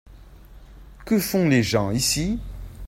Que 1.05 1.19
font 1.19 1.47
les 1.47 1.61
gens 1.61 1.91
ici? 1.91 2.39